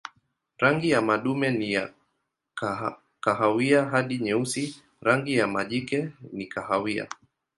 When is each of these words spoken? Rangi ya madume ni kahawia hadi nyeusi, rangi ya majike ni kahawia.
Rangi 0.57 0.89
ya 0.89 1.01
madume 1.01 1.51
ni 1.51 1.87
kahawia 3.21 3.85
hadi 3.85 4.17
nyeusi, 4.19 4.81
rangi 5.01 5.35
ya 5.35 5.47
majike 5.47 6.09
ni 6.31 6.45
kahawia. 6.45 7.07